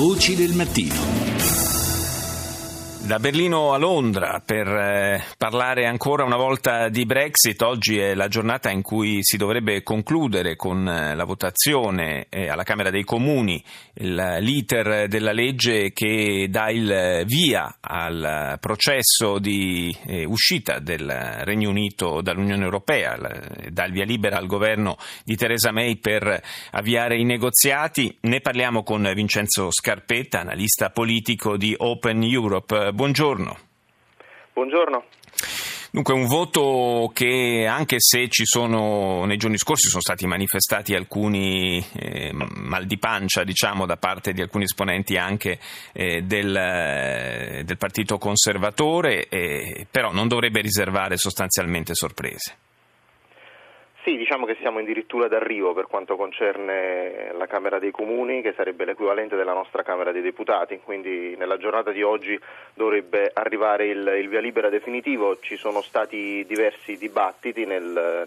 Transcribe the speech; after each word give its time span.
Voci 0.00 0.34
del 0.34 0.54
mattino. 0.54 1.69
Da 3.02 3.18
Berlino 3.18 3.72
a 3.72 3.76
Londra 3.78 4.40
per 4.44 4.68
eh, 4.68 5.24
parlare 5.36 5.86
ancora 5.86 6.22
una 6.22 6.36
volta 6.36 6.88
di 6.88 7.06
Brexit. 7.06 7.60
Oggi 7.62 7.98
è 7.98 8.14
la 8.14 8.28
giornata 8.28 8.70
in 8.70 8.82
cui 8.82 9.18
si 9.22 9.36
dovrebbe 9.36 9.82
concludere 9.82 10.54
con 10.54 10.86
eh, 10.86 11.16
la 11.16 11.24
votazione 11.24 12.26
eh, 12.28 12.48
alla 12.48 12.62
Camera 12.62 12.90
dei 12.90 13.02
Comuni 13.02 13.60
l'iter 13.94 15.08
della 15.08 15.32
legge 15.32 15.92
che 15.92 16.46
dà 16.48 16.70
il 16.70 17.24
via 17.26 17.76
al 17.80 18.56
processo 18.58 19.38
di 19.38 19.94
uscita 20.26 20.78
del 20.78 21.06
Regno 21.42 21.68
Unito 21.68 22.22
dall'Unione 22.22 22.64
Europea, 22.64 23.18
dà 23.68 23.84
il 23.84 23.92
via 23.92 24.04
libera 24.04 24.38
al 24.38 24.46
governo 24.46 24.96
di 25.22 25.36
Theresa 25.36 25.70
May 25.70 25.96
per 25.96 26.42
avviare 26.70 27.18
i 27.18 27.24
negoziati. 27.24 28.16
Ne 28.22 28.40
parliamo 28.40 28.82
con 28.82 29.10
Vincenzo 29.14 29.70
Scarpetta, 29.70 30.40
analista 30.40 30.88
politico 30.88 31.58
di 31.58 31.74
Open 31.76 32.22
Europe 32.22 32.89
buongiorno. 32.92 33.58
Buongiorno. 34.52 35.04
Dunque 35.92 36.14
un 36.14 36.26
voto 36.26 37.10
che 37.12 37.66
anche 37.68 37.96
se 37.98 38.28
ci 38.28 38.44
sono 38.44 39.24
nei 39.24 39.36
giorni 39.36 39.58
scorsi 39.58 39.88
sono 39.88 40.00
stati 40.00 40.24
manifestati 40.24 40.94
alcuni 40.94 41.84
eh, 41.94 42.30
mal 42.32 42.86
di 42.86 42.96
pancia 42.96 43.42
diciamo 43.42 43.86
da 43.86 43.96
parte 43.96 44.32
di 44.32 44.40
alcuni 44.40 44.64
esponenti 44.64 45.16
anche 45.16 45.58
eh, 45.92 46.22
del, 46.22 47.64
del, 47.64 47.76
Partito 47.76 48.18
Conservatore, 48.18 49.26
eh, 49.28 49.86
però 49.90 50.12
non 50.12 50.28
dovrebbe 50.28 50.60
riservare 50.60 51.16
sostanzialmente 51.16 51.94
sorprese. 51.94 52.69
Sì, 54.10 54.16
diciamo 54.16 54.44
che 54.44 54.56
siamo 54.58 54.80
addirittura 54.80 55.28
d'arrivo 55.28 55.72
per 55.72 55.86
quanto 55.86 56.16
concerne 56.16 57.32
la 57.32 57.46
Camera 57.46 57.78
dei 57.78 57.92
Comuni, 57.92 58.42
che 58.42 58.52
sarebbe 58.56 58.84
l'equivalente 58.84 59.36
della 59.36 59.52
nostra 59.52 59.84
Camera 59.84 60.10
dei 60.10 60.20
Deputati, 60.20 60.80
quindi 60.82 61.36
nella 61.36 61.58
giornata 61.58 61.92
di 61.92 62.02
oggi 62.02 62.36
dovrebbe 62.74 63.30
arrivare 63.32 63.86
il, 63.86 64.16
il 64.20 64.28
via 64.28 64.40
libera 64.40 64.68
definitivo. 64.68 65.38
Ci 65.38 65.56
sono 65.56 65.80
stati 65.80 66.44
diversi 66.44 66.96
dibattiti 66.96 67.64
nel, 67.64 68.26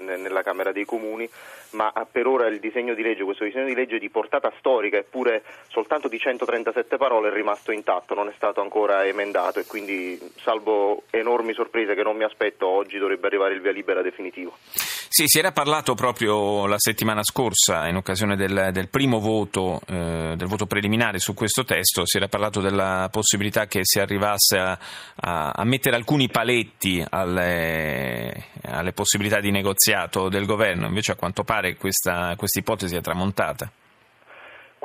nella 0.00 0.42
Camera 0.42 0.72
dei 0.72 0.84
Comuni, 0.84 1.30
ma 1.70 1.92
per 2.10 2.26
ora 2.26 2.48
il 2.48 2.58
disegno 2.58 2.94
di 2.94 3.02
legge, 3.02 3.22
questo 3.22 3.44
disegno 3.44 3.66
di 3.66 3.74
legge 3.76 4.00
di 4.00 4.10
portata 4.10 4.52
storica, 4.58 4.96
eppure 4.96 5.44
soltanto 5.68 6.08
di 6.08 6.18
137 6.18 6.96
parole, 6.96 7.28
è 7.28 7.32
rimasto 7.32 7.70
intatto, 7.70 8.14
non 8.14 8.26
è 8.26 8.32
stato 8.34 8.60
ancora 8.60 9.06
emendato 9.06 9.60
e 9.60 9.66
quindi, 9.66 10.18
salvo 10.36 11.04
enormi 11.10 11.52
sorprese 11.52 11.94
che 11.94 12.02
non 12.02 12.16
mi 12.16 12.24
aspetto, 12.24 12.66
oggi 12.66 12.98
dovrebbe 12.98 13.28
arrivare 13.28 13.54
il 13.54 13.60
via 13.60 13.70
libera 13.70 14.02
definitivo. 14.02 14.85
Sì, 15.08 15.24
si 15.26 15.38
era 15.38 15.52
parlato 15.52 15.94
proprio 15.94 16.66
la 16.66 16.78
settimana 16.78 17.22
scorsa, 17.22 17.88
in 17.88 17.96
occasione 17.96 18.36
del, 18.36 18.70
del 18.72 18.88
primo 18.88 19.18
voto, 19.20 19.80
eh, 19.86 20.34
del 20.36 20.46
voto 20.46 20.66
preliminare 20.66 21.18
su 21.18 21.32
questo 21.32 21.64
testo, 21.64 22.04
si 22.06 22.16
era 22.16 22.28
parlato 22.28 22.60
della 22.60 23.08
possibilità 23.10 23.66
che 23.66 23.80
si 23.82 24.00
arrivasse 24.00 24.58
a, 24.58 24.78
a, 25.16 25.52
a 25.52 25.64
mettere 25.64 25.96
alcuni 25.96 26.28
paletti 26.28 27.04
alle, 27.08 28.48
alle 28.62 28.92
possibilità 28.92 29.40
di 29.40 29.50
negoziato 29.50 30.28
del 30.28 30.44
governo, 30.44 30.86
invece 30.86 31.12
a 31.12 31.16
quanto 31.16 31.44
pare 31.44 31.76
questa 31.76 32.36
ipotesi 32.58 32.96
è 32.96 33.00
tramontata. 33.00 33.70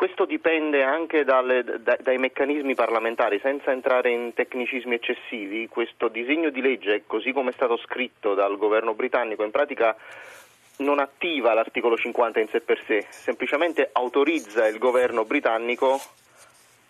Questo 0.02 0.26
dipende 0.26 0.82
anche 0.82 1.24
dalle, 1.24 1.64
da, 1.64 1.96
dai 2.02 2.18
meccanismi 2.18 2.74
parlamentari, 2.74 3.40
senza 3.40 3.70
entrare 3.70 4.10
in 4.10 4.34
tecnicismi 4.34 4.96
eccessivi. 4.96 5.68
Questo 5.68 6.08
disegno 6.08 6.50
di 6.50 6.60
legge, 6.60 7.04
così 7.06 7.32
come 7.32 7.52
è 7.52 7.54
stato 7.54 7.78
scritto 7.78 8.34
dal 8.34 8.58
governo 8.58 8.96
britannico, 8.96 9.44
in 9.44 9.52
pratica 9.52 9.96
non 10.78 10.98
attiva 10.98 11.54
l'articolo 11.54 11.98
50 11.98 12.40
in 12.40 12.48
sé 12.48 12.62
per 12.62 12.84
sé, 12.88 13.06
semplicemente 13.10 13.90
autorizza 13.92 14.66
il 14.66 14.80
governo 14.80 15.24
britannico 15.24 16.02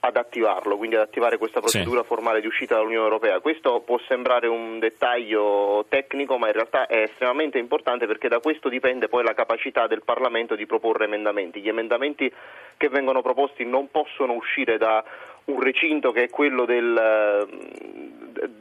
ad 0.03 0.15
attivarlo, 0.17 0.77
quindi 0.77 0.95
ad 0.95 1.03
attivare 1.03 1.37
questa 1.37 1.59
procedura 1.59 2.01
sì. 2.01 2.07
formale 2.07 2.41
di 2.41 2.47
uscita 2.47 2.75
dall'Unione 2.75 3.03
Europea. 3.03 3.39
Questo 3.39 3.81
può 3.81 3.99
sembrare 4.07 4.47
un 4.47 4.79
dettaglio 4.79 5.85
tecnico, 5.89 6.39
ma 6.39 6.47
in 6.47 6.53
realtà 6.53 6.87
è 6.87 7.03
estremamente 7.03 7.59
importante 7.59 8.07
perché 8.07 8.27
da 8.27 8.39
questo 8.39 8.67
dipende 8.67 9.09
poi 9.09 9.23
la 9.23 9.35
capacità 9.35 9.85
del 9.85 10.01
Parlamento 10.03 10.55
di 10.55 10.65
proporre 10.65 11.05
emendamenti. 11.05 11.61
Gli 11.61 11.69
emendamenti 11.69 12.31
che 12.77 12.89
vengono 12.89 13.21
proposti 13.21 13.63
non 13.63 13.91
possono 13.91 14.33
uscire 14.33 14.79
da 14.79 15.03
un 15.45 15.61
recinto 15.61 16.11
che 16.11 16.23
è 16.23 16.29
quello 16.29 16.65
del, 16.65 17.47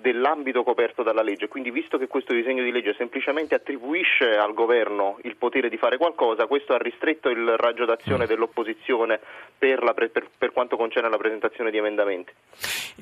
dell'ambito 0.01 0.63
coperto 0.63 1.03
dalla 1.03 1.23
legge. 1.23 1.49
Quindi, 1.49 1.71
visto 1.71 1.99
che 1.99 2.07
questo 2.07 2.35
disegno 2.35 2.63
di 2.63 2.71
legge 2.71 2.95
semplicemente 2.97 3.55
attribuisce 3.55 4.37
al 4.37 4.55
governo 4.55 5.19
il 5.23 5.37
potere 5.37 5.69
di 5.69 5.77
fare 5.77 5.97
qualcosa, 5.97 6.47
questo 6.47 6.75
ha 6.75 6.79
ristretto 6.79 7.29
il 7.29 7.57
raggio 7.57 7.85
d'azione 7.85 8.25
mm. 8.25 8.29
dell'opposizione 8.29 9.21
per, 9.57 9.83
la, 9.83 9.93
per, 9.93 10.11
per 10.37 10.53
quanto 10.53 10.77
concerne 10.77 11.09
la 11.09 11.17
presentazione 11.17 11.71
di 11.71 11.79
emendamenti. 11.79 12.33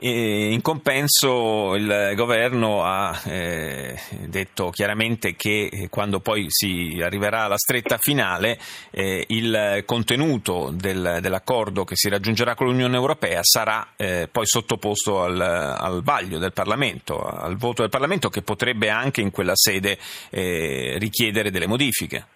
In 0.01 0.61
compenso 0.63 1.75
il 1.75 2.13
governo 2.15 2.83
ha 2.85 3.19
eh, 3.27 3.99
detto 4.27 4.71
chiaramente 4.71 5.35
che 5.35 5.89
quando 5.91 6.21
poi 6.21 6.47
si 6.49 7.01
arriverà 7.03 7.45
alla 7.45 7.57
stretta 7.57 7.97
finale 7.99 8.59
eh, 8.91 9.25
il 9.29 9.83
contenuto 9.85 10.71
del, 10.73 11.19
dell'accordo 11.21 11.85
che 11.85 11.97
si 11.97 12.09
raggiungerà 12.09 12.55
con 12.55 12.67
l'Unione 12.67 12.97
Europea 12.97 13.41
sarà 13.43 13.95
eh, 13.97 14.29
poi 14.31 14.47
sottoposto 14.47 15.23
al, 15.23 15.41
al 15.41 16.03
vaglio 16.03 16.39
del 16.39 16.53
Parlamento, 16.59 17.21
al 17.23 17.57
voto 17.57 17.83
del 17.83 17.91
Parlamento 17.91 18.29
che 18.29 18.43
potrebbe 18.43 18.91
anche 18.91 19.21
in 19.21 19.31
quella 19.31 19.55
sede 19.55 19.97
eh, 20.31 20.97
richiedere 20.99 21.53
delle 21.53 21.69
modifiche. 21.69 22.27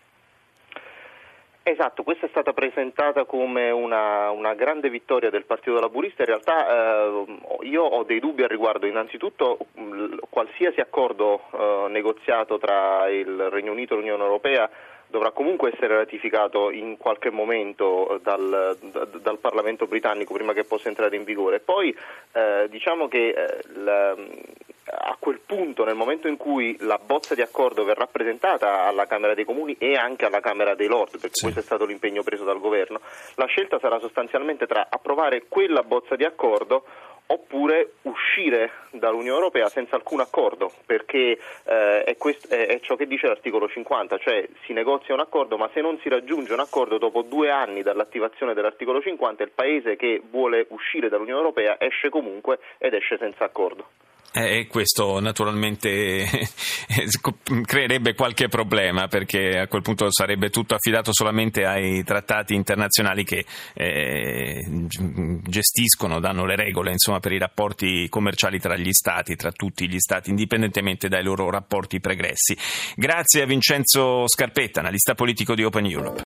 Esatto, 1.64 2.04
questa 2.04 2.26
è 2.26 2.28
stata 2.28 2.52
presentata 2.52 3.24
come 3.24 3.70
una, 3.70 4.30
una, 4.30 4.54
grande 4.54 4.90
vittoria 4.90 5.30
del 5.30 5.44
Partito 5.44 5.78
Laburista, 5.78 6.22
in 6.22 6.28
realtà 6.28 6.66
eh, 6.66 7.24
io 7.62 7.82
ho 7.82 8.02
dei 8.04 8.20
dubbi 8.20 8.42
al 8.42 8.48
riguardo, 8.48 8.86
innanzitutto 8.86 9.58
qualsiasi 10.28 10.80
accordo 10.80 11.42
eh, 11.52 11.86
negoziato 11.88 12.58
tra 12.58 13.08
il 13.08 13.48
Regno 13.50 13.72
Unito 13.72 13.94
e 13.94 13.96
l'Unione 13.96 14.22
Europea 14.22 14.68
dovrà 15.12 15.30
comunque 15.30 15.70
essere 15.72 15.94
ratificato 15.94 16.70
in 16.70 16.96
qualche 16.96 17.30
momento 17.30 18.18
dal, 18.22 18.76
dal, 19.20 19.38
Parlamento 19.38 19.86
britannico 19.86 20.32
prima 20.32 20.54
che 20.54 20.64
possa 20.64 20.88
entrare 20.88 21.14
in 21.14 21.24
vigore. 21.24 21.60
Poi 21.60 21.94
eh, 22.32 22.66
diciamo 22.70 23.08
che 23.08 23.28
eh, 23.28 23.60
la, 23.74 24.16
a 24.84 25.16
quel 25.18 25.40
punto, 25.44 25.84
nel 25.84 25.94
momento 25.94 26.28
in 26.28 26.36
cui 26.36 26.76
la 26.80 26.98
bozza 26.98 27.34
di 27.34 27.42
accordo 27.42 27.84
verrà 27.84 28.06
presentata 28.06 28.84
alla 28.84 29.06
Camera 29.06 29.34
dei 29.34 29.44
Comuni 29.44 29.76
e 29.78 29.94
anche 29.94 30.24
alla 30.24 30.40
Camera 30.40 30.74
dei 30.74 30.88
Lord, 30.88 31.20
perché 31.20 31.34
sì. 31.34 31.42
questo 31.42 31.60
è 31.60 31.62
stato 31.62 31.84
l'impegno 31.84 32.22
preso 32.22 32.44
dal 32.44 32.58
Governo, 32.58 33.00
la 33.34 33.46
scelta 33.46 33.78
sarà 33.78 33.98
sostanzialmente 33.98 34.66
tra 34.66 34.86
approvare 34.88 35.44
quella 35.46 35.82
bozza 35.82 36.16
di 36.16 36.24
accordo 36.24 36.84
oppure 37.32 37.94
uscire 38.02 38.70
dall'Unione 38.90 39.38
Europea 39.38 39.68
senza 39.70 39.96
alcun 39.96 40.20
accordo, 40.20 40.70
perché 40.84 41.38
eh, 41.64 42.04
è, 42.04 42.16
quest- 42.18 42.48
è, 42.48 42.78
ciò 42.80 42.94
che 42.94 43.06
dice 43.06 43.26
l'articolo 43.26 43.68
50, 43.68 44.18
cioè 44.18 44.46
si 44.64 44.74
negozia 44.74 45.14
un 45.14 45.20
accordo, 45.20 45.56
ma 45.56 45.70
se 45.72 45.80
non 45.80 45.98
si 46.02 46.10
raggiunge 46.10 46.52
un 46.52 46.60
accordo 46.60 46.98
dopo 46.98 47.22
due 47.22 47.50
anni 47.50 47.82
dall'attivazione 47.82 48.52
dell'articolo 48.52 49.00
50, 49.00 49.42
il 49.42 49.50
paese 49.50 49.96
che 49.96 50.20
vuole 50.30 50.66
uscire 50.68 51.08
dall'Unione 51.08 51.40
Europea 51.40 51.80
esce 51.80 52.10
comunque 52.10 52.58
ed 52.76 52.92
esce 52.92 53.16
senza 53.16 53.44
accordo. 53.44 54.01
Eh, 54.34 54.60
e 54.60 54.66
questo 54.66 55.20
naturalmente 55.20 56.26
creerebbe 57.66 58.14
qualche 58.14 58.48
problema 58.48 59.06
perché 59.06 59.58
a 59.58 59.66
quel 59.66 59.82
punto 59.82 60.10
sarebbe 60.10 60.48
tutto 60.48 60.74
affidato 60.74 61.12
solamente 61.12 61.66
ai 61.66 62.02
trattati 62.02 62.54
internazionali 62.54 63.24
che 63.24 63.44
eh, 63.74 64.64
gestiscono, 65.42 66.18
danno 66.18 66.46
le 66.46 66.56
regole 66.56 66.92
insomma, 66.92 67.20
per 67.20 67.32
i 67.32 67.38
rapporti 67.38 68.08
commerciali 68.08 68.58
tra 68.58 68.74
gli 68.74 68.92
stati, 68.92 69.36
tra 69.36 69.52
tutti 69.52 69.86
gli 69.86 69.98
stati, 69.98 70.30
indipendentemente 70.30 71.08
dai 71.08 71.22
loro 71.22 71.50
rapporti 71.50 72.00
pregressi. 72.00 72.56
Grazie 72.96 73.42
a 73.42 73.46
Vincenzo 73.46 74.26
Scarpetta, 74.26 74.80
analista 74.80 75.14
politico 75.14 75.54
di 75.54 75.62
Open 75.62 75.84
Europe. 75.84 76.20